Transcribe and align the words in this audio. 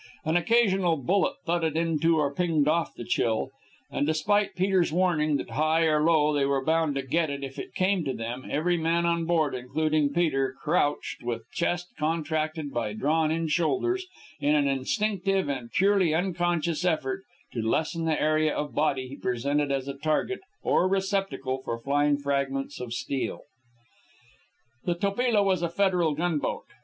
An 0.25 0.35
occasional 0.35 0.97
bullet 0.97 1.35
thudded 1.45 1.77
into 1.77 2.17
or 2.17 2.33
pinged 2.33 2.67
off 2.67 2.95
the 2.95 3.05
Chill, 3.05 3.51
and, 3.91 4.07
despite 4.07 4.55
Peter's 4.55 4.91
warning 4.91 5.37
that, 5.37 5.51
high 5.51 5.83
or 5.83 6.03
low, 6.03 6.33
they 6.33 6.43
were 6.43 6.65
bound 6.65 6.95
to 6.95 7.03
get 7.03 7.29
it 7.29 7.43
if 7.43 7.59
it 7.59 7.75
came 7.75 8.03
to 8.05 8.13
them, 8.15 8.43
every 8.49 8.77
man 8.77 9.05
on 9.05 9.25
board, 9.25 9.53
including 9.53 10.11
Peter, 10.11 10.55
crouched, 10.63 11.21
with 11.21 11.43
chest 11.51 11.89
contracted 11.99 12.73
by 12.73 12.93
drawn 12.93 13.29
in 13.29 13.47
shoulders, 13.47 14.07
in 14.39 14.55
an 14.55 14.67
instinctive 14.67 15.47
and 15.47 15.69
purely 15.71 16.15
unconscious 16.15 16.83
effort 16.83 17.21
to 17.53 17.61
lessen 17.61 18.05
the 18.05 18.19
area 18.19 18.51
of 18.55 18.73
body 18.73 19.07
he 19.07 19.15
presented 19.15 19.71
as 19.71 19.87
a 19.87 19.93
target 19.93 20.39
or 20.63 20.87
receptacle 20.87 21.61
for 21.63 21.77
flying 21.77 22.17
fragments 22.17 22.79
of 22.81 22.91
steel. 22.91 23.41
The 24.83 24.95
Topila 24.95 25.45
was 25.45 25.61
a 25.61 25.69
federal 25.69 26.15
gunboat. 26.15 26.65